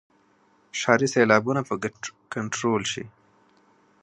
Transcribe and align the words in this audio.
ښاري 0.79 1.07
سیلابونه 1.13 1.61
به 1.67 1.75
کنټرول 2.33 2.81
شي. 2.91 3.03